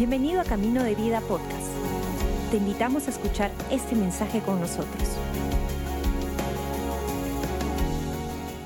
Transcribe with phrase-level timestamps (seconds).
[0.00, 1.68] Bienvenido a Camino de Vida Podcast.
[2.50, 5.06] Te invitamos a escuchar este mensaje con nosotros.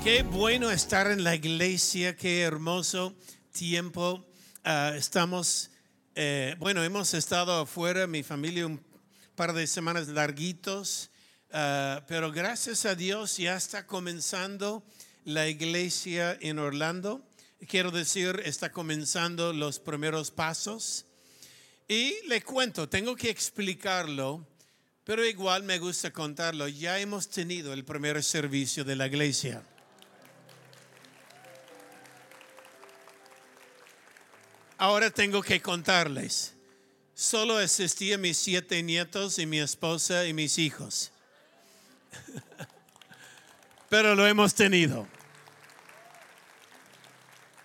[0.05, 3.17] Qué bueno estar en la iglesia, qué hermoso
[3.51, 4.25] tiempo.
[4.63, 5.73] Ah, estamos,
[6.15, 8.81] eh, bueno, hemos estado afuera, mi familia, un
[9.35, 11.11] par de semanas larguitos,
[11.51, 14.85] ah, pero gracias a Dios ya está comenzando
[15.25, 17.27] la iglesia en Orlando.
[17.67, 21.07] Quiero decir, está comenzando los primeros pasos.
[21.87, 24.47] Y le cuento, tengo que explicarlo,
[25.05, 26.67] pero igual me gusta contarlo.
[26.67, 29.63] Ya hemos tenido el primer servicio de la iglesia.
[34.79, 36.55] Ahora tengo que contarles.
[37.15, 41.13] Solo asistí a mis siete nietos y mi esposa y mis hijos.
[43.89, 45.07] Pero lo hemos tenido.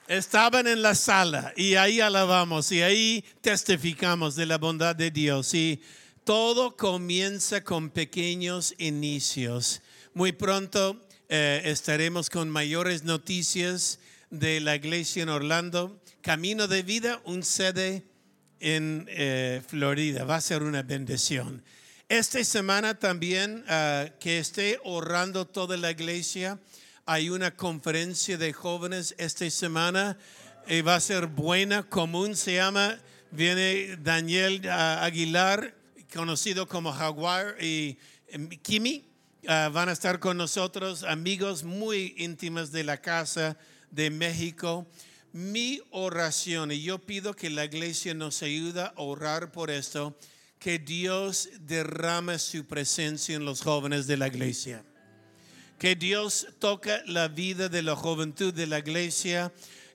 [0.09, 5.53] Estaban en la sala y ahí alabamos y ahí testificamos de la bondad de Dios.
[5.53, 5.83] Y
[6.23, 9.83] todo comienza con pequeños inicios.
[10.15, 13.99] Muy pronto eh, estaremos con mayores noticias
[14.31, 16.01] de la iglesia en Orlando.
[16.21, 18.03] Camino de vida, un sede
[18.59, 20.23] en eh, Florida.
[20.23, 21.63] Va a ser una bendición.
[22.07, 26.57] Esta semana también ah, que esté orando toda la iglesia
[27.09, 30.15] hay una conferencia de jóvenes esta semana
[30.67, 32.99] y va a ser buena, común se llama.
[33.31, 35.73] Viene Daniel ah, Aguilar,
[36.13, 39.07] conocido como Jaguar, y em, Kimi.
[39.47, 43.57] Ah, van a estar con nosotros, amigos muy íntimos de la casa
[43.89, 44.85] de México.
[45.33, 50.15] Mi oración, y yo pido que la iglesia nos ayude a orar por esto,
[50.59, 54.83] que Dios derrame su presencia en los jóvenes de la iglesia
[55.79, 59.51] que Dios toca la vida de la juventud de la iglesia,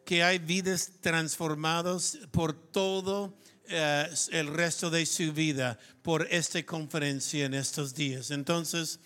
[0.06, 3.36] que hay vidas transformadas por todo
[3.68, 8.30] eh, el resto de su vida por esta conferencia en estos días.
[8.30, 8.98] Entonces,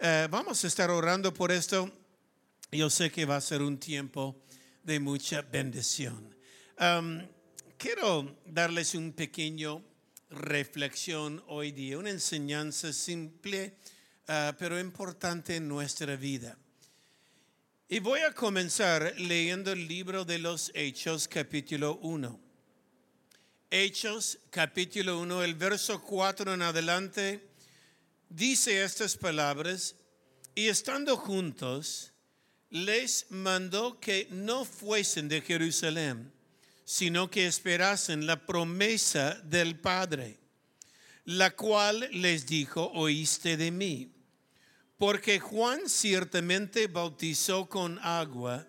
[0.00, 1.88] eh, vamos a estar orando por esto.
[2.72, 4.42] Yo sé que va a ser un tiempo
[4.82, 6.34] de mucha bendición.
[7.78, 9.84] quiero darles un pequeño
[10.30, 13.76] reflexión hoy día, una enseñanza simple
[14.26, 16.56] Ah, pero importante en nuestra vida.
[17.90, 22.40] Y voy a comenzar leyendo el libro de los Hechos capítulo 1.
[23.70, 27.46] Hechos capítulo 1, el verso 4 en adelante,
[28.30, 29.94] dice estas palabras,
[30.54, 32.14] y estando juntos,
[32.70, 36.32] les mandó que no fuesen de Jerusalén,
[36.86, 40.38] sino que esperasen la promesa del Padre,
[41.26, 44.13] la cual les dijo, oíste de mí
[44.98, 48.66] porque Juan ciertamente bautizó con agua,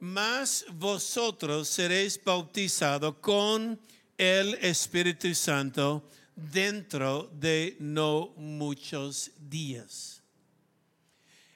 [0.00, 3.80] mas vosotros seréis bautizados con
[4.18, 10.22] el Espíritu Santo dentro de no muchos días.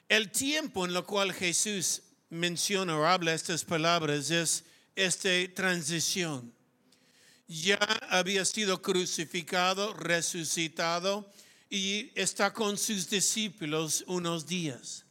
[0.07, 4.63] El tiempo en el cual Jesús menciona o habla estas palabras es
[4.95, 6.53] esta transición.
[7.47, 11.31] Ya había sido crucificado, resucitado,
[11.69, 15.05] y está con sus discípulos unos días.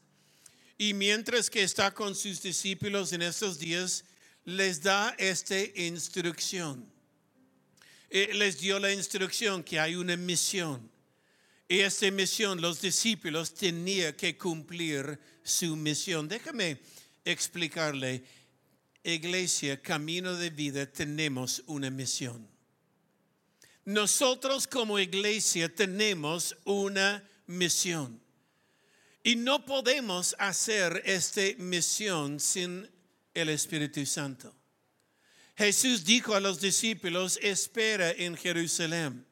[0.76, 4.04] Y mientras que está con sus discípulos en estos días,
[4.44, 6.90] les da esta instrucción.
[8.10, 10.90] Eh, les dio la instrucción que hay una misión.
[11.68, 16.26] Y esta misión los discípulos tenían que cumplir su misión.
[16.26, 16.78] Déjame
[17.24, 18.24] explicarle,
[19.04, 22.48] iglesia, camino de vida, tenemos una misión.
[23.88, 28.20] Nosotros como iglesia tenemos una misión.
[29.22, 32.86] Y no podemos hacer esta misión sin
[33.32, 34.54] el Espíritu Santo.
[35.56, 39.24] Jesús dijo a los discípulos, espera en Jerusalén.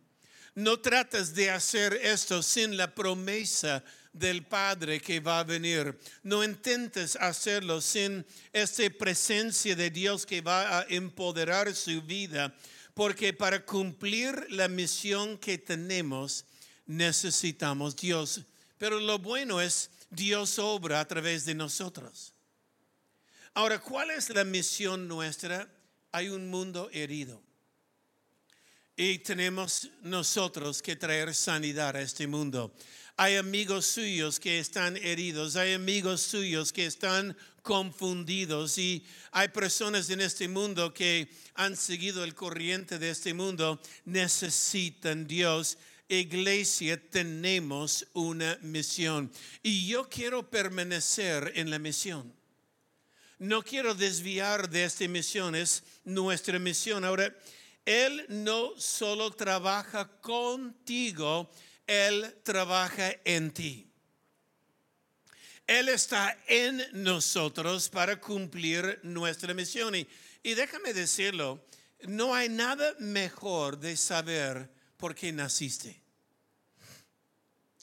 [0.55, 5.99] No tratas de hacer esto sin la promesa del Padre que va a venir.
[6.23, 8.25] No intentes hacerlo sin
[8.55, 12.57] esta presencia de Dios que va a empoderar su vida
[12.97, 16.47] porque para cumplir la misión que tenemos
[16.87, 18.41] necesitamos Dios.
[18.79, 22.33] Pero lo bueno es Dios obra a través de nosotros.
[23.53, 25.69] Ahora, ¿cuál es la misión nuestra?
[26.11, 27.43] Hay un mundo herido.
[28.99, 32.75] Y tenemos nosotros que traer sanidad a este mundo.
[33.19, 40.09] Hay amigos suyos que están heridos, hay amigos suyos que están confundidos y hay personas
[40.09, 45.77] en este mundo que han seguido el corriente de este mundo, necesitan Dios.
[46.09, 49.31] Iglesia, tenemos una misión
[49.63, 52.33] y yo quiero permanecer en la misión.
[53.39, 57.05] No quiero desviar de esta misión, es nuestra misión.
[57.05, 57.35] Ahora,
[57.87, 61.49] Él no solo trabaja contigo,
[61.87, 63.89] Él trabaja en ti.
[65.67, 69.95] Él está en nosotros para cumplir nuestra misión.
[69.95, 70.07] Y,
[70.43, 71.65] y déjame decirlo,
[72.03, 76.06] no hay nada mejor de saber por qué naciste.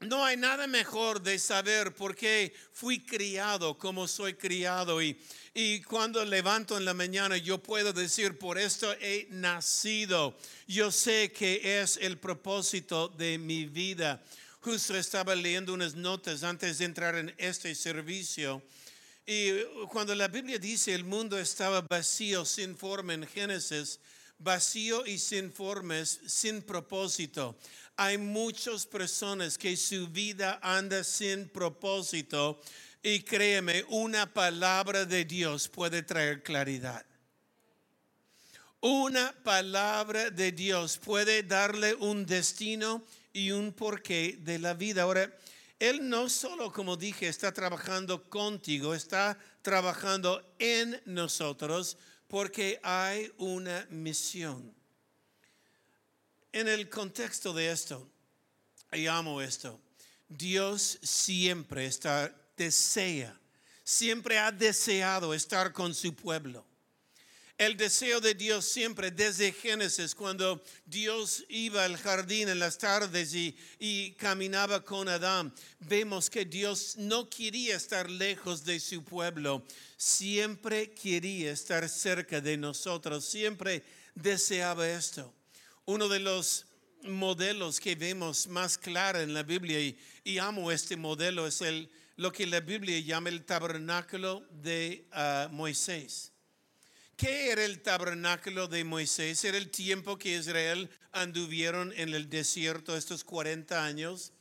[0.03, 5.17] No hay nada mejor de saber por qué fui criado como soy criado y,
[5.53, 10.37] y cuando levanto en la mañana yo puedo decir, por esto he nacido.
[10.67, 14.21] Yo sé que es el propósito de mi vida.
[14.59, 18.61] Justo estaba leyendo unas notas antes de entrar en este servicio.
[19.25, 19.51] Y
[19.89, 23.99] cuando la Biblia dice el mundo estaba vacío, sin forma en Génesis,
[24.39, 27.55] vacío y sin formas, sin propósito.
[27.95, 32.59] Hay muchas personas que su vida anda sin propósito
[33.03, 37.05] y créeme, una palabra de Dios puede traer claridad.
[38.79, 45.03] Una palabra de Dios puede darle un destino y un porqué de la vida.
[45.03, 45.31] Ahora,
[45.79, 51.97] Él no solo, como dije, está trabajando contigo, está trabajando en nosotros
[52.27, 54.73] porque hay una misión
[56.53, 58.07] en el contexto de esto,
[58.91, 59.81] y amo esto,
[60.29, 63.37] Dios siempre está, desea,
[63.83, 66.63] siempre ha deseado estar con su pueblo.
[67.57, 73.33] El deseo de Dios siempre, desde Génesis, cuando Dios iba al jardín en las tardes
[73.33, 79.63] y, y, caminaba con Adán, vemos que Dios no quería estar lejos de su pueblo,
[79.97, 83.83] siempre quería estar cerca de nosotros, siempre
[84.15, 85.33] deseaba esto
[85.85, 86.65] uno de los
[87.03, 89.79] modelos que vemos más claro en la Biblia
[90.23, 95.49] y, amo este modelo es el, lo que la Biblia llama el tabernáculo de ah,
[95.51, 96.31] Moisés.
[97.17, 99.43] ¿Qué era el tabernáculo de Moisés?
[99.43, 104.31] Era el tiempo que Israel anduvieron en el desierto estos 40 años.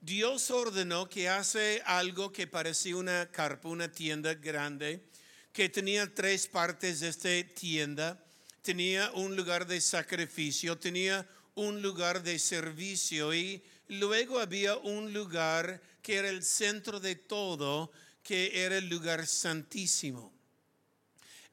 [0.00, 5.04] Dios ordenó que hace algo que parecía una carpa, una tienda grande,
[5.52, 8.25] que tenía tres partes de esta tienda
[8.66, 11.24] tenía un lugar de sacrificio, tenía
[11.54, 17.92] un lugar de servicio y luego había un lugar que era el centro de todo,
[18.24, 20.34] que era el lugar santísimo.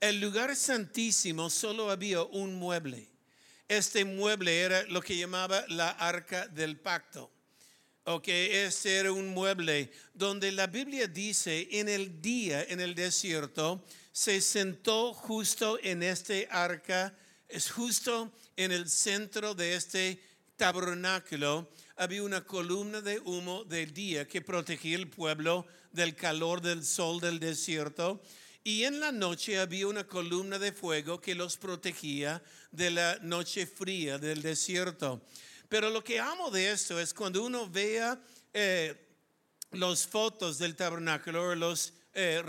[0.02, 3.08] El lugar santísimo solo había un mueble.
[3.68, 7.32] Este mueble era lo que llamaba la arca del pacto.
[8.06, 13.86] Ok, este era un mueble donde la Biblia dice en el día en el desierto,
[14.14, 17.18] se sentó justo en este arca,
[17.50, 20.22] es justo en el centro de este
[20.56, 21.68] tabernáculo.
[21.98, 27.20] Había una columna de humo del día que protegía el pueblo del calor del sol
[27.20, 28.22] del desierto.
[28.64, 33.66] Y en la noche había una columna de fuego que los protegía de la noche
[33.66, 35.22] fría del desierto.
[35.68, 38.22] Pero lo que amo de esto es cuando uno vea
[38.54, 38.96] eh,
[39.72, 42.44] las fotos del tabernáculo, los eh,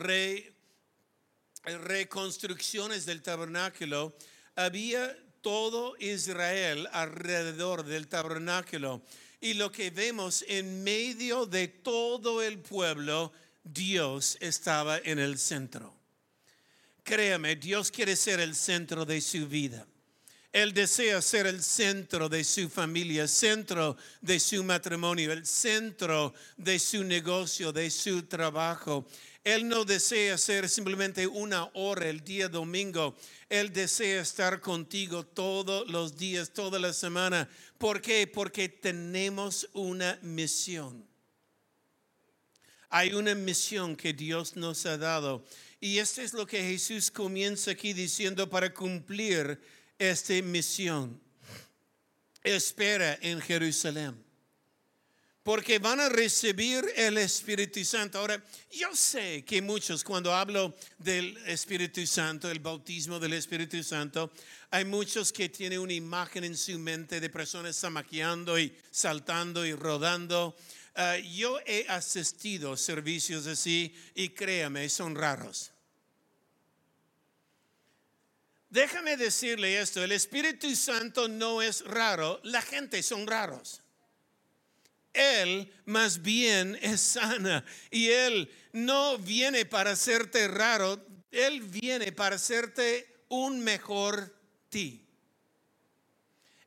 [1.65, 4.17] reconstrucciones del tabernáculo,
[4.57, 9.03] había todo Israel alrededor del tabernáculo.
[9.41, 13.33] Y lo que vemos en medio de todo el pueblo,
[13.63, 15.95] Dios estaba en el centro.
[17.03, 19.87] Créame, Dios quiere ser el centro de su vida.
[20.55, 26.79] Él desea ser el centro de su familia, centro de su matrimonio, el centro de
[26.79, 29.05] su negocio, de su trabajo.
[29.45, 33.15] Él no desea ser simplemente una hora el día domingo.
[33.51, 37.47] Él desea estar contigo todos los días, toda la semana.
[37.77, 38.27] ¿Por qué?
[38.27, 41.07] Porque tenemos una misión.
[42.89, 45.45] Hay una misión que Dios nos ha dado.
[45.79, 49.61] Y esto es lo que Jesús comienza aquí diciendo para cumplir
[49.99, 51.21] esta misión.
[52.43, 54.25] Espera en Jerusalén.
[55.45, 58.19] Porque van a recibir el Espíritu Santo.
[58.19, 64.33] Ahora, yo sé que muchos cuando hablo del Espíritu Santo, el bautismo del Espíritu Santo,
[64.71, 69.75] hay muchos que tienen una imagen en su mente de personas zamaqueando y saltando y
[69.75, 70.57] rodando.
[70.95, 75.73] Ah, yo he asistido servicios así y créame, son raros.
[78.71, 83.84] Déjame decirle esto, el Espíritu Santo no es raro, la gente son raros.
[85.15, 92.37] Él más bien es sana y Él no viene para hacerte raro, Él viene para
[92.37, 94.37] hacerte un mejor
[94.69, 95.01] ti.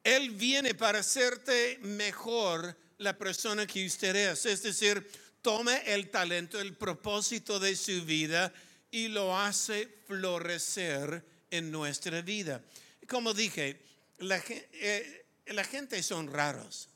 [0.04, 4.46] Él viene para hacerte mejor la persona que usted es.
[4.46, 5.06] Es decir,
[5.42, 8.54] toma el talento, el propósito de su vida
[8.90, 12.62] y lo hace florecer en nuestra vida.
[13.08, 13.82] Como dije,
[14.20, 16.90] la, eh, la gente son raros.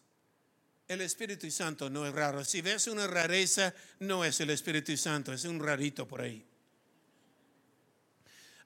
[0.92, 2.44] El Espíritu Santo no es raro.
[2.44, 6.46] Si ves una rareza, no es el Espíritu Santo, es un rarito por ahí.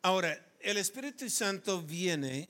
[0.02, 2.50] Ahora, el Espíritu Santo viene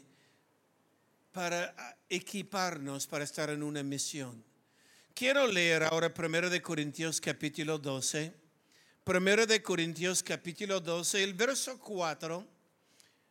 [1.33, 4.41] para equiparnos para estar en una misión.
[5.13, 8.33] Quiero leer ahora 1 de Corintios capítulo 12.
[9.05, 12.47] 1 de Corintios capítulo 12, el verso 4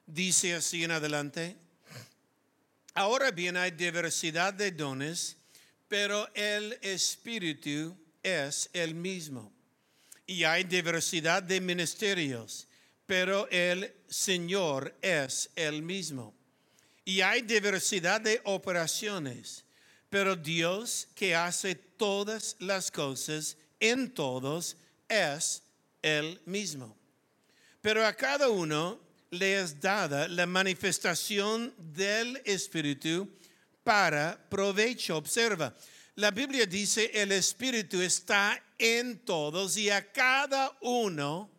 [0.05, 1.57] dice así en adelante.
[2.93, 5.39] Ahora bien hay diversidad de dones,
[5.95, 9.53] pero el Espíritu es el mismo.
[10.27, 12.67] Y hay diversidad de ministerios,
[13.07, 16.35] pero el Señor es el mismo.
[17.05, 19.63] Y hay diversidad de operaciones,
[20.11, 24.77] pero Dios que hace todas las cosas en todos
[25.09, 25.63] es
[26.03, 26.97] el mismo.
[27.81, 28.99] Pero a cada uno
[29.31, 33.29] le es dada la manifestación del Espíritu
[33.85, 35.17] para provecho.
[35.17, 35.75] Observa,
[36.17, 41.51] la Biblia dice el Espíritu está en todos y a cada uno,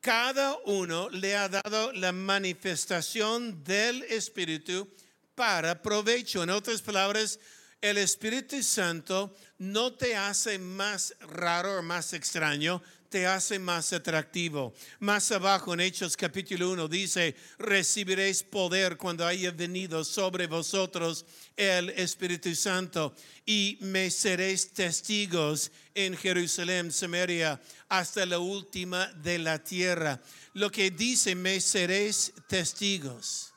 [0.00, 4.88] cada uno le ha dado la manifestación del Espíritu
[5.34, 6.42] para provecho.
[6.42, 7.38] En otras palabras,
[7.80, 12.82] el Espíritu Santo no te hace más raro o más extraño,
[13.16, 14.74] te hace más atractivo.
[15.00, 21.24] Más abajo en Hechos capítulo 1 dice, recibiréis poder cuando haya venido sobre vosotros
[21.56, 27.58] el Espíritu Santo y me seréis testigos en Jerusalén, Samaria,
[27.88, 30.20] hasta la última de la tierra.
[30.52, 33.54] Lo que dice, me seréis testigos.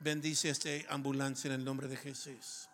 [0.00, 2.68] Bendice esta ambulancia en el nombre de Jesús.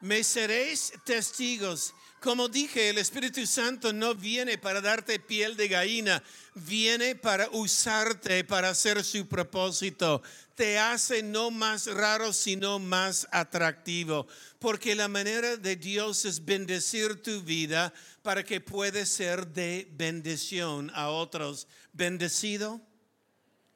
[0.00, 1.94] Me seréis testigos
[2.26, 6.20] como dije, el Espíritu Santo no viene para darte piel de gallina,
[6.54, 10.22] viene para usarte para hacer su propósito.
[10.56, 14.26] Te hace no más raro, sino más atractivo.
[14.58, 20.90] Porque la manera de Dios es bendecir tu vida para que puedas ser de bendición
[20.94, 21.68] a otros.
[21.92, 22.80] Bendecido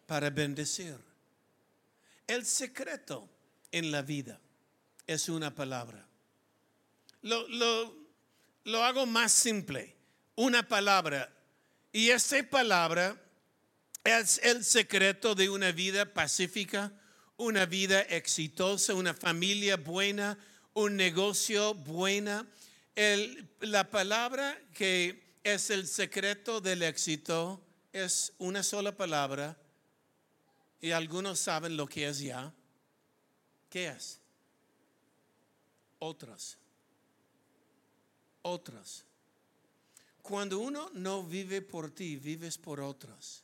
[0.07, 0.97] para bendecir.
[2.27, 3.29] El secreto
[3.71, 4.41] en la vida
[5.07, 6.10] es una palabra.
[7.23, 7.95] Lo, lo,
[8.65, 9.95] lo hago más simple,
[10.37, 11.33] una palabra.
[11.93, 13.21] Y esa palabra
[14.05, 16.93] es el secreto de una vida pacífica,
[17.37, 20.39] una vida exitosa, una familia buena,
[20.73, 22.47] un negocio buena.
[23.61, 27.63] la palabra que es el secreto del éxito
[27.93, 29.57] es una sola palabra
[30.81, 32.53] y algunos saben lo que es ya.
[33.69, 34.21] ¿Qué es?
[35.99, 36.60] Otros
[38.43, 39.05] otras.
[40.23, 43.43] Cuando uno no vive por ti, vives por otros.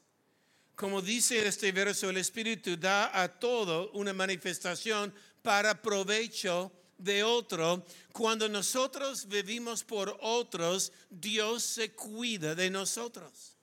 [0.74, 5.12] Como dice este verso, el Espíritu da a todo una manifestación
[5.42, 7.84] para provecho de otro.
[8.12, 13.56] Cuando nosotros vivimos por otros, Dios se cuida de nosotros.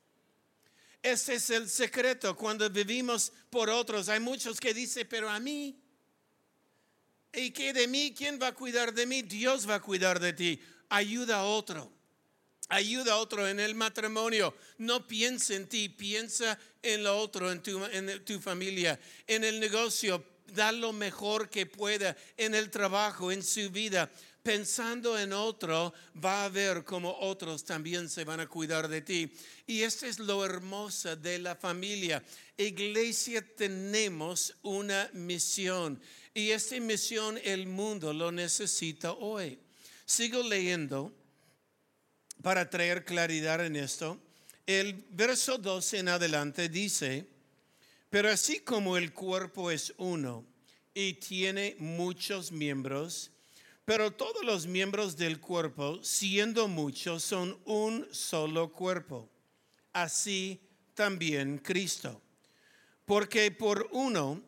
[1.03, 2.35] Ese es el secreto.
[2.35, 5.77] Cuando vivimos por otros, hay muchos que dicen, pero a mí,
[7.31, 8.13] ¿y qué de mí?
[8.17, 9.21] ¿Quién va a cuidar de mí?
[9.21, 10.59] Dios va a cuidar de ti
[10.89, 11.91] ayuda a otro.
[12.69, 14.55] Ayuda a otro en el matrimonio.
[14.77, 18.99] No piensa en ti, piensa en lo otro, en tu, familia.
[19.27, 22.15] En el negocio, da lo mejor que pueda.
[22.37, 24.09] En el trabajo, en su vida.
[24.41, 29.31] Pensando en otro, va a ver cómo otros también se van a cuidar de ti.
[29.67, 32.23] Y esto es lo hermoso de la familia.
[32.57, 36.01] Iglesia, tenemos una misión.
[36.33, 39.59] Y esta misión el mundo lo necesita hoy.
[40.05, 41.13] Sigo leyendo
[42.41, 44.19] para traer claridad en esto.
[44.65, 47.25] El verso 12 en adelante dice,
[48.09, 50.45] pero así como el cuerpo es uno
[50.93, 53.31] y tiene muchos miembros,
[53.85, 59.29] pero todos los miembros del cuerpo, siendo muchos, son un solo cuerpo.
[59.91, 60.61] Así
[60.93, 62.21] también Cristo.
[63.05, 64.41] Porque por uno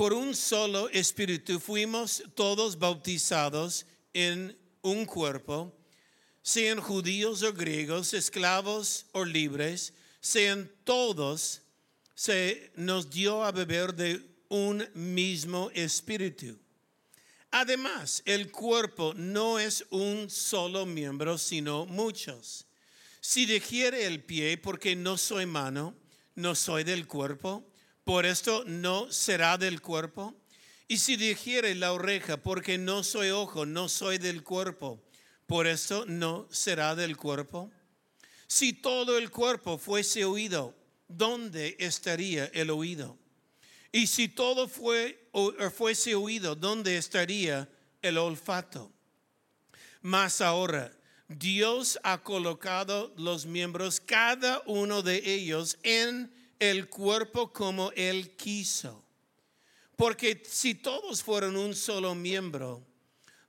[0.00, 5.76] por un solo espíritu fuimos todos bautizados en un cuerpo,
[6.40, 9.92] sean judíos o griegos, esclavos o libres,
[10.22, 11.60] sean todos,
[12.14, 16.58] se nos dio a beber de un mismo espíritu.
[17.50, 22.64] Además, el cuerpo no es un solo miembro, sino muchos.
[23.20, 25.94] Si dijere el pie, porque no soy mano,
[26.36, 27.69] no soy del cuerpo,
[28.10, 30.34] por esto no será del cuerpo.
[30.88, 35.00] Y si dijere la oreja, porque no soy ojo, no soy del cuerpo,
[35.46, 37.70] por esto no será del cuerpo.
[38.48, 40.74] Si todo el cuerpo fuese oído,
[41.06, 43.16] ¿dónde estaría el oído?
[43.92, 44.68] Y si todo
[45.30, 47.68] o, fuese oído, ¿dónde estaría
[48.02, 48.90] el olfato?
[50.02, 50.90] Más ahora,
[51.28, 59.02] Dios ha colocado los miembros, cada uno de ellos, en el cuerpo como Él quiso.
[59.96, 62.86] Porque si todos fueran un solo miembro,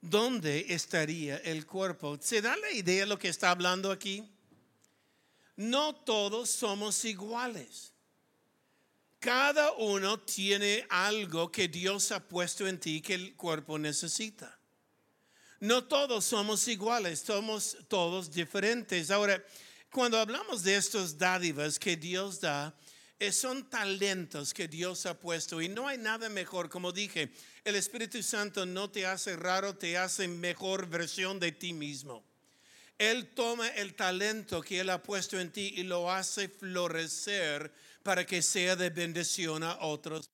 [0.02, 2.18] ¿dónde estaría el cuerpo?
[2.20, 4.28] ¿Se da la idea de lo que está hablando aquí?
[5.58, 7.94] No todos somos iguales.
[9.20, 14.58] Cada uno tiene algo que Dios ha puesto en ti que el cuerpo necesita.
[15.60, 19.12] No todos somos iguales, somos todos diferentes.
[19.12, 19.46] Ahora,
[19.92, 22.76] cuando hablamos de estos dádivas que Dios da,
[23.30, 27.32] son talentos que Dios ha puesto y no hay nada mejor, como dije,
[27.64, 32.24] el Espíritu Santo no te hace raro, te hace mejor versión de ti mismo.
[32.98, 38.26] Él toma el talento que Él ha puesto en ti y lo hace florecer para
[38.26, 40.30] que sea de bendición a otros.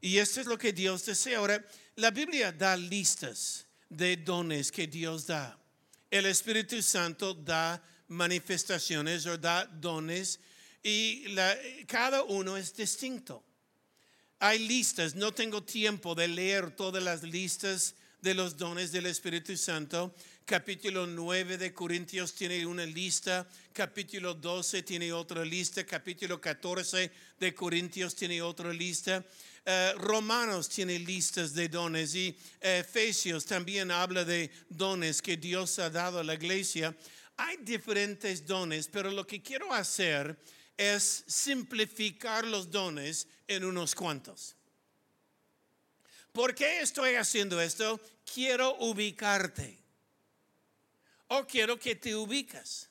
[0.00, 1.38] Y esto es lo que Dios desea.
[1.38, 1.64] Ahora,
[1.96, 5.58] la Biblia da listas de dones que Dios da.
[6.10, 10.40] El Espíritu Santo da manifestaciones o da dones
[10.82, 11.34] y
[11.86, 13.44] cada uno es distinto.
[14.38, 19.56] Hay listas, no tengo tiempo de leer todas las listas de los dones del Espíritu
[19.56, 20.14] Santo.
[20.44, 27.54] Capítulo 9 de Corintios tiene una lista, capítulo 12 tiene otra lista, capítulo 14 de
[27.54, 29.24] Corintios tiene otra lista.
[29.64, 35.90] Eh, Romanos tiene listas de dones y Efesios también habla de dones que Dios ha
[35.90, 36.96] dado a la iglesia.
[37.36, 40.36] Hay diferentes dones, pero lo que quiero hacer
[40.80, 44.56] es simplificar los dones en unos cuantos.
[46.32, 48.00] ¿Por qué estoy haciendo esto?
[48.32, 49.78] Quiero ubicarte.
[51.26, 52.88] O quiero que te ubicas.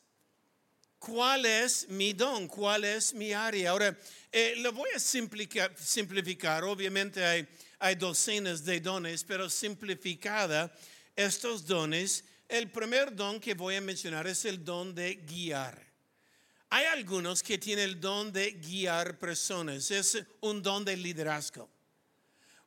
[0.99, 2.47] ¿Cuál es mi don?
[2.47, 3.71] ¿Cuál es mi área?
[3.71, 3.97] Ahora,
[4.31, 6.63] eh, lo voy a simplificar.
[6.65, 7.25] Obviamente
[7.79, 10.71] hay docenas de dones, pero simplificada
[11.15, 12.23] estos dones.
[12.47, 15.88] El primer don que voy a mencionar es el don de guiar.
[16.71, 19.89] Hay algunos que tienen el don de guiar personas.
[19.89, 21.67] Es un don de liderazgo.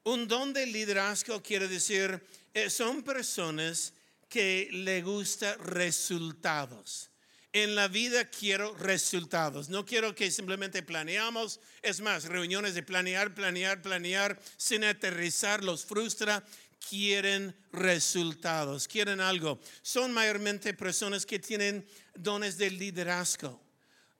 [0.02, 2.20] Un don de liderazgo quiere decir,
[2.52, 3.92] eh, son personas
[4.28, 7.10] que le gustan resultados.
[7.52, 9.68] En la vida quiero resultados.
[9.68, 11.60] No quiero que simplemente planeamos.
[11.80, 16.42] Es más, reuniones de planear, planear, planear sin aterrizar los frustra.
[16.88, 19.60] Quieren resultados, quieren algo.
[19.82, 21.86] Son mayormente personas que tienen
[22.16, 23.62] dones de liderazgo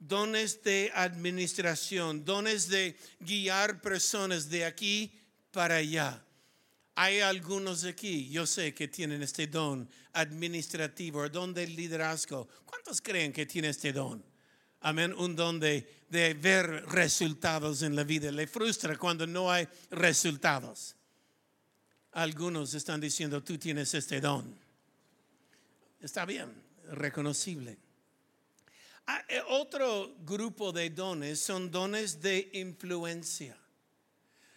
[0.08, 5.12] dones de administración, dones de guiar personas de aquí
[5.50, 6.22] para allá.
[6.94, 12.48] Hay algunos aquí, yo sé que tienen este don administrativo, don de liderazgo.
[12.66, 14.22] ¿Cuántos creen que tiene este don?
[14.80, 18.30] Amén, un don de, de ver resultados en la vida.
[18.32, 20.96] Le frustra cuando no hay resultados.
[22.12, 24.54] Algunos están diciendo, tú tienes este don.
[26.00, 26.52] Está bien,
[26.90, 27.78] reconocible.
[29.06, 33.56] Ah, eh, otro grupo de dones son dones de influencia.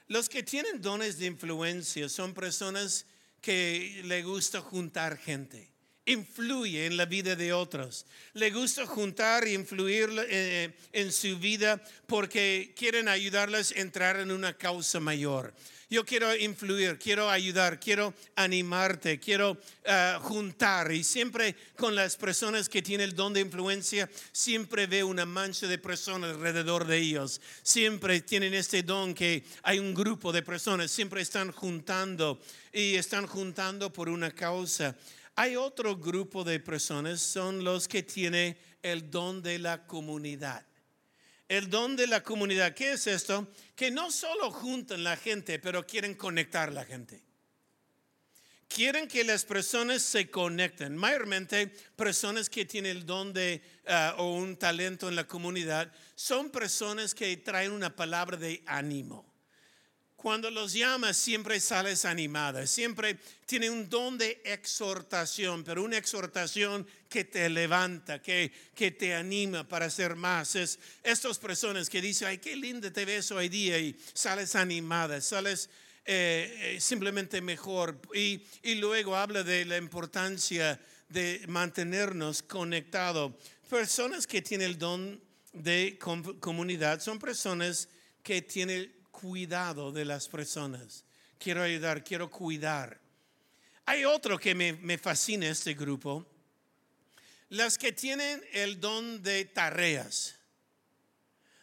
[0.08, 3.06] Los que tienen dones de influencia son personas
[3.42, 5.72] que le gusta juntar gente,
[6.06, 11.82] influye en la vida de otros, le gusta juntar y influir eh, en su vida
[12.08, 15.54] porque quieren ayudarles a entrar en una causa mayor.
[15.88, 20.92] Yo quiero influir, quiero ayudar, quiero animarte, quiero eh, juntar.
[20.92, 25.68] Y siempre con las personas que tienen el don de influencia, siempre veo una mancha
[25.68, 27.40] de personas alrededor de ellos.
[27.62, 32.42] Siempre tienen este don que hay un grupo de personas, siempre están juntando
[32.74, 34.96] y están juntando por una causa.
[35.36, 40.66] Hay otro grupo de personas, son los que tienen el don de la comunidad.
[41.50, 43.48] El don de la comunidad, ¿qué es esto?
[43.76, 47.22] Que no solo juntan la gente, pero quieren conectar la gente.
[48.70, 50.96] Quieren que las personas se conecten.
[50.96, 56.50] Mayormente, personas que tienen el don de ah, o un talento en la comunidad son
[56.50, 59.35] personas que traen una palabra de ánimo
[60.16, 66.88] cuando los llamas siempre sales animada, siempre tiene un don de exhortación, pero una exhortación
[67.10, 70.56] que te levanta, que, que te anima para hacer más.
[70.56, 75.22] Es estas personas que dicen, ay, qué linda te ves hoy día y sales animada,
[75.22, 75.70] sales
[76.06, 78.00] eh, eh, simplemente mejor.
[78.14, 83.34] Y, y luego habla de la importancia de mantenernos conectados.
[83.70, 85.22] Personas que tienen el don
[85.54, 85.98] de
[86.40, 87.90] comunidad son personas
[88.24, 91.04] que tienen cuidado de las personas.
[91.38, 93.00] Quiero ayudar, quiero cuidar.
[93.86, 96.26] Hay otro que me, me fascina este grupo.
[97.50, 100.36] Las que tienen el don de tareas.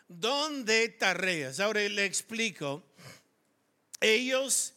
[0.09, 1.61] don de tareas.
[1.61, 2.83] Ahora le explico.
[4.01, 4.73] Ellos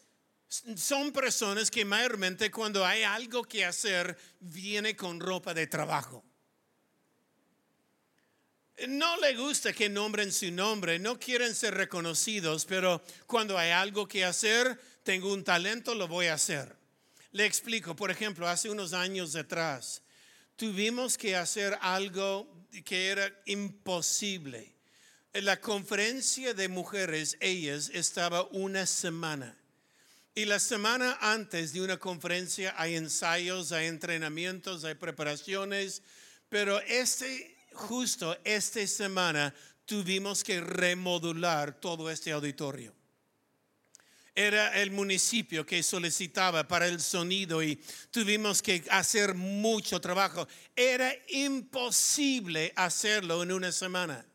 [0.76, 6.24] son personas que mayormente cuando hay algo que hacer, viene con ropa de trabajo.
[8.88, 14.06] No le gusta que nombren su nombre, no quieren ser reconocidos, pero cuando hay algo
[14.06, 16.76] que hacer, tengo un talento, lo voy a hacer.
[17.32, 20.02] Le explico, por ejemplo, hace unos años atrás,
[20.58, 22.50] tuvimos que hacer algo
[22.84, 24.74] que era imposible.
[25.32, 29.58] La conferencia de mujeres, ellas estaba una semana.
[30.34, 36.02] Y la semana antes de una conferencia hay ensayos, hay entrenamientos, hay preparaciones,
[36.50, 39.54] pero este justo esta semana
[39.86, 42.94] tuvimos que remodular todo este auditorio.
[44.34, 50.46] Era el municipio que solicitaba para el sonido y tuvimos que hacer mucho trabajo.
[50.76, 54.26] Era imposible hacerlo en una semana.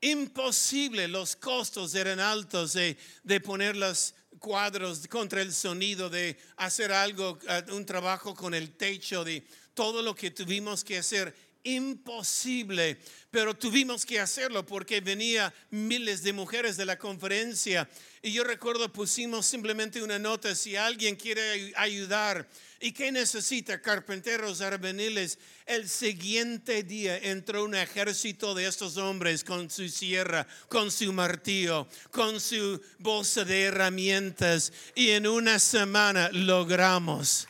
[0.00, 6.92] Imposible, los costos eran altos de, de poner los cuadros contra el sonido, de hacer
[6.92, 11.34] algo, eh, un trabajo con el techo, de todo lo que tuvimos que hacer
[11.66, 12.98] imposible,
[13.30, 17.88] pero tuvimos que hacerlo porque venía miles de mujeres de la conferencia
[18.22, 22.48] y yo recuerdo pusimos simplemente una nota si alguien quiere ayudar
[22.80, 25.38] y que necesita carpinteros arbeniles.
[25.64, 31.88] El siguiente día entró un ejército de estos hombres con su sierra, con su martillo,
[32.10, 37.46] con su bolsa de herramientas y en una semana logramos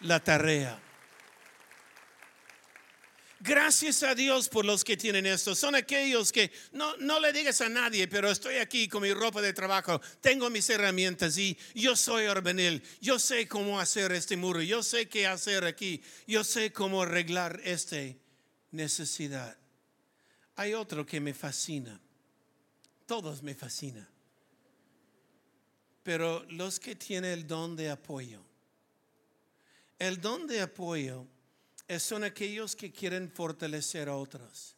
[0.00, 0.83] la tarea.
[3.46, 5.54] Gracias a Dios por los que tienen esto.
[5.54, 9.42] Son aquellos que no, no le digas a nadie, pero estoy aquí con mi ropa
[9.42, 12.82] de trabajo, tengo mis herramientas y yo soy orbenil.
[13.02, 17.60] Yo sé cómo hacer este muro, yo sé qué hacer aquí, yo sé cómo arreglar
[17.64, 17.98] esta
[18.70, 19.54] necesidad.
[20.56, 22.00] Hay otro que me fascina.
[23.04, 24.08] Todos me fascinan.
[26.02, 28.40] Pero los que tienen el don de apoyo.
[29.98, 31.26] El don de apoyo
[31.98, 34.76] son aquellos que quieren fortalecer a otros.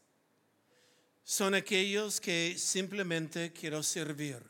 [1.25, 4.41] Son aquellos que simplemente quiero servir.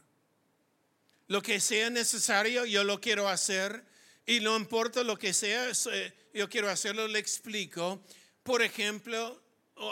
[1.28, 3.84] Lo que sea necesario, yo lo quiero hacer.
[4.26, 8.02] Y no importa lo que sea, eh, yo quiero hacerlo, le explico.
[8.42, 9.40] Por ejemplo,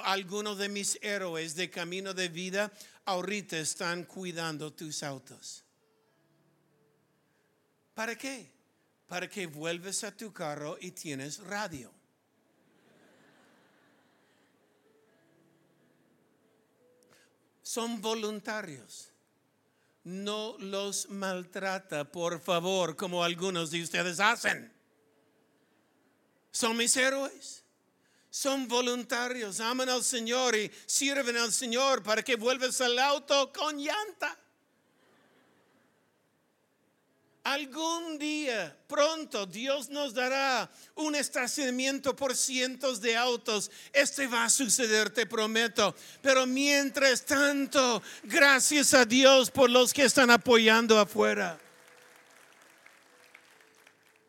[0.05, 2.72] algunos de mis héroes de camino de vida
[3.05, 5.64] ahorita están cuidando tus autos.
[7.94, 8.50] ¿Para qué?
[9.07, 11.92] Para que vuelves a tu carro y tienes radio.
[17.74, 19.10] Son voluntarios.
[20.04, 24.72] No los maltrata, por favor, como algunos de ustedes hacen.
[26.52, 27.64] Son mis héroes.
[28.30, 33.76] Son voluntarios, aman al Señor y sirven al Señor para que vuelvas al auto con
[33.76, 34.38] llanta.
[37.44, 43.70] Algún día, pronto, Dios nos dará un estacionamiento por cientos de autos.
[43.92, 45.94] Este va a suceder, te prometo.
[46.22, 51.61] Pero mientras tanto, gracias a Dios por los que están apoyando afuera.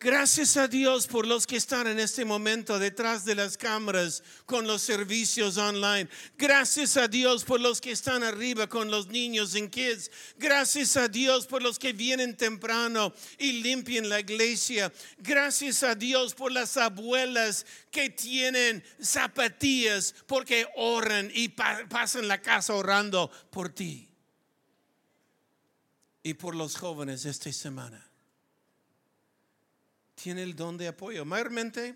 [0.06, 4.68] Gracias a Dios por los que están en este momento detrás de las cámaras con
[4.68, 6.08] los servicios online.
[6.38, 10.12] Gracias a Dios por los que están arriba con los niños en kids.
[10.38, 14.94] Gracias a Dios por los que vienen temprano y limpian la iglesia.
[15.18, 22.76] Gracias a Dios por las abuelas que tienen zapatillas porque oran y pasan la casa
[22.76, 24.08] orando por ti.
[26.22, 28.08] Y por los jóvenes esta semana
[30.16, 31.26] tiene el don de apoyo.
[31.26, 31.96] Mayormente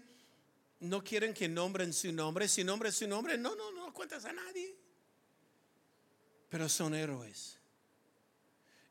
[0.82, 2.48] no quieren que nombren su nombre.
[2.48, 4.76] Si nombres su nombre, no, no, no cuentas a nadie.
[6.50, 7.58] Pero son héroes.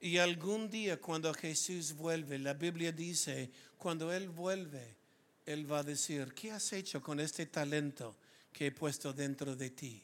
[0.01, 4.97] Y algún día cuando Jesús vuelve, la Biblia dice, cuando Él vuelve,
[5.45, 8.17] Él va a decir, ¿qué has hecho con este talento
[8.53, 10.03] que he puesto dentro de ti?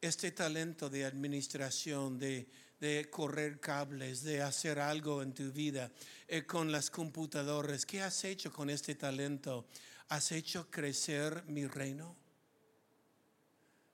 [0.00, 2.46] Este talento de administración, de,
[2.80, 5.90] de correr cables, de hacer algo en tu vida
[6.28, 7.86] eh, con las computadoras.
[7.86, 9.66] ¿Qué has hecho con este talento?
[10.08, 12.16] ¿Has hecho crecer mi reino?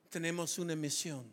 [0.09, 1.31] Tenemos una misión.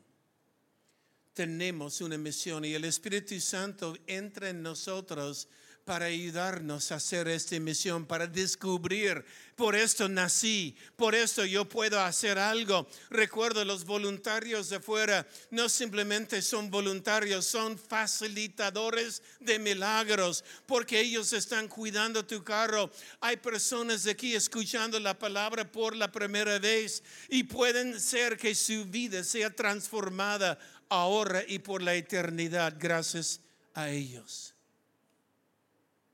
[1.34, 5.48] Tenemos una misión y el Espíritu Santo entra en nosotros
[5.88, 9.24] para ayudarnos a hacer esta misión, para descubrir,
[9.56, 12.86] por esto nací, por esto yo puedo hacer algo.
[13.08, 21.32] Recuerdo, los voluntarios de fuera no simplemente son voluntarios, son facilitadores de milagros, porque ellos
[21.32, 22.90] están cuidando tu carro.
[23.22, 28.84] Hay personas aquí escuchando la palabra por la primera vez y pueden ser que su
[28.84, 30.58] vida sea transformada
[30.90, 33.40] ahora y por la eternidad gracias
[33.72, 34.54] a ellos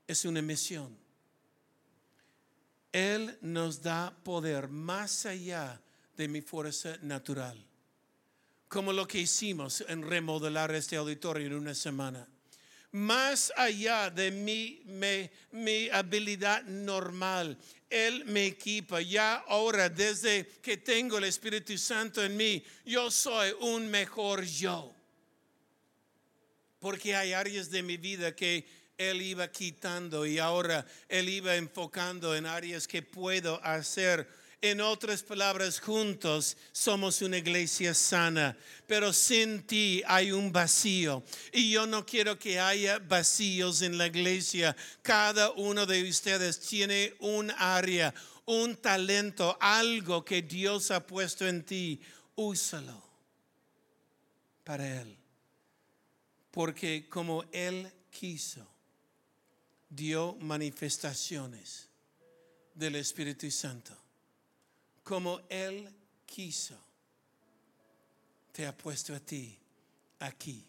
[0.07, 0.95] es una misión.
[2.91, 5.81] Él nos da poder más allá
[6.15, 7.57] de mi fuerza natural,
[8.69, 12.27] como lo que hicimos en remodelar este auditorio en una semana.
[12.91, 14.81] Más allá de mi,
[15.51, 17.57] mi, habilidad normal,
[17.89, 19.01] Él me equipa.
[19.01, 24.95] Ya ahora, desde que tengo el Espíritu Santo en mí, yo soy un mejor yo.
[26.79, 28.65] Porque hay áreas de mi vida que
[28.97, 34.27] él iba quitando y ahora Él iba enfocando en áreas que puedo hacer.
[34.61, 41.23] En otras palabras, juntos somos una iglesia sana, pero sin ti hay un vacío.
[41.51, 44.75] Y yo no quiero que haya vacíos en la iglesia.
[45.01, 48.13] Cada uno de ustedes tiene un área,
[48.45, 52.01] un talento, algo que Dios ha puesto en ti.
[52.35, 53.03] Úsalo
[54.63, 55.17] para Él.
[56.49, 58.74] Porque como Él quiso
[59.89, 61.87] dio manifestaciones
[62.73, 63.95] del Espíritu Santo.
[65.03, 65.89] Como Él
[66.25, 66.77] quiso,
[68.51, 69.57] te ha puesto a ti
[70.19, 70.65] aquí.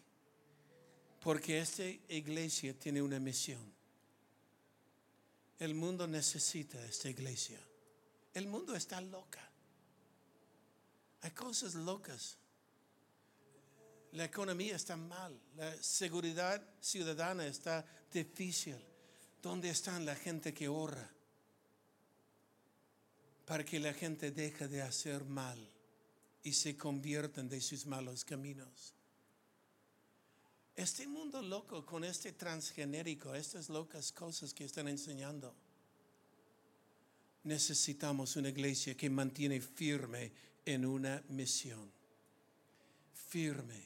[1.21, 3.73] Porque esta iglesia tiene una misión.
[5.59, 7.59] El mundo necesita esta iglesia.
[8.33, 9.49] El mundo está loca.
[11.21, 12.37] Hay cosas locas.
[14.11, 15.37] La economía está mal.
[15.55, 18.77] La seguridad ciudadana está difícil.
[19.47, 21.09] ¿Dónde están la gente que ora?
[23.45, 25.57] Para que la gente deje de hacer mal
[26.43, 28.93] y se conviertan de sus malos caminos.
[30.75, 35.55] Este mundo loco con este transgenérico, estas locas cosas que están enseñando,
[37.45, 40.33] necesitamos una iglesia que mantiene firme
[40.65, 41.89] en una misión,
[43.29, 43.81] firme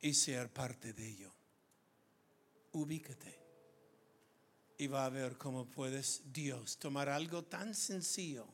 [0.00, 1.32] y ser parte de ello.
[2.72, 3.37] Ubícate
[4.78, 8.46] y va a ver cómo puedes Dios tomar algo tan sencillo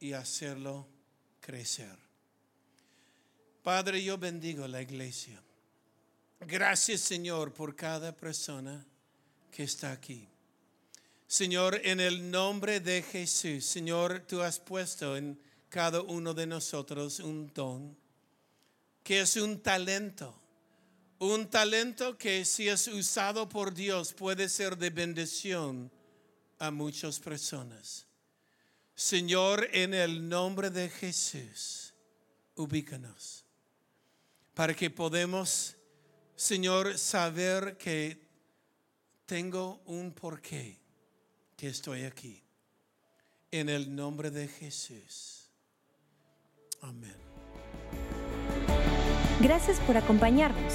[0.00, 0.88] y hacerlo
[1.40, 1.96] crecer.
[3.62, 5.42] Padre, yo bendigo la iglesia.
[6.40, 8.84] Gracias Señor por cada persona
[9.50, 10.26] que está aquí.
[11.26, 17.18] Señor, en el nombre de Jesús, Señor, tú has puesto en cada uno de nosotros
[17.18, 17.96] un don,
[19.02, 20.40] que es un talento
[21.18, 25.90] un talento que si es usado por Dios puede ser de bendición
[26.58, 28.06] a muchas personas.
[28.94, 31.94] Señor, en el nombre de Jesús,
[32.54, 33.46] ubícanos
[34.56, 35.76] para que podamos,
[36.34, 38.26] Señor, saber que
[39.26, 40.80] tengo un porqué
[41.56, 42.42] que estoy aquí.
[43.50, 45.50] En el nombre de Jesús.
[46.80, 47.14] Amén.
[49.40, 50.74] Gracias por acompañarnos.